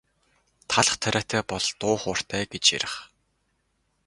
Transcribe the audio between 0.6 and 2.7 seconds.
Талх тариатай бол дуу хууртай гэж